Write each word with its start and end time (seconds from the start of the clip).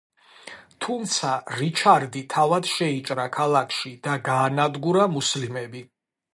თუმცა 0.85 1.33
რიჩარდი 1.59 2.23
თავად 2.35 2.71
შეიჭრა 2.71 3.27
ქალაქში 3.37 3.95
და 4.09 4.19
გაანადგურა 4.33 5.07
მუსლიმები. 5.19 5.89